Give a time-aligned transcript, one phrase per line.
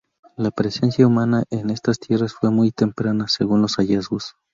[0.35, 4.33] La presencia humana en estas tierras fue muy temprana, según los hallazgos.